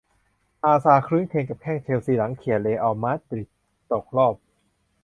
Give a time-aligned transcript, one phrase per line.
[0.63, 3.49] อาซาร์ ครื้นเครงกับแข้ง เชลซี หลังเขี่ย เรอัล มาดริด
[3.91, 4.35] ตกรอบ